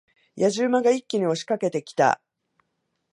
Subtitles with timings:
[0.35, 2.19] 野次馬が一気に押し掛けてきた。